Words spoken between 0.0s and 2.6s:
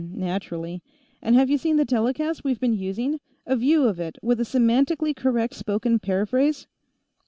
_""Naturally. And have you seen the telecast we've